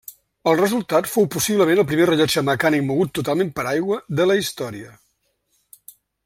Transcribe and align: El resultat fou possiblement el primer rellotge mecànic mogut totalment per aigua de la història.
El 0.51 0.55
resultat 0.59 1.09
fou 1.15 1.27
possiblement 1.35 1.81
el 1.83 1.87
primer 1.91 2.07
rellotge 2.11 2.43
mecànic 2.47 2.81
mogut 2.87 3.13
totalment 3.19 3.53
per 3.61 3.67
aigua 3.75 3.99
de 4.21 4.27
la 4.31 4.39
història. 4.41 4.91